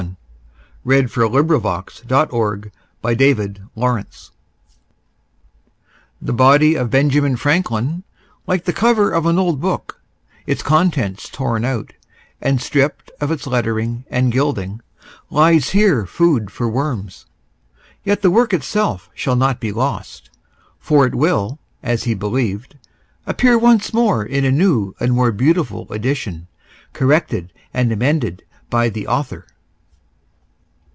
[0.83, 2.71] I have the honor to be, etc.
[3.03, 4.31] EPITAPH FOR HIMSELF
[6.19, 8.03] THE BODY OF BENJAMIN FRANKLIN
[8.47, 10.01] (LIKE THE COVER OF AN OLD BOOK,
[10.47, 11.93] ITS CONTENTS TORN OUT,
[12.41, 14.81] AND STRIPT OF ITS LETTERING AND GILDING),
[15.29, 17.27] LIES HERE FOOD FOR WORMS;
[18.03, 20.31] YET THE WORK ITSELF SHALL NOT BE LOST,
[20.79, 22.75] FOR IT WILL (AS HE BELIEVED)
[23.27, 26.47] APPEAR ONCE MORE IN A NEW AND MORE BEAUTIFUL EDITION
[26.93, 28.41] CORRECTED AND AMENDED
[28.71, 29.45] BY THE AUTHOR.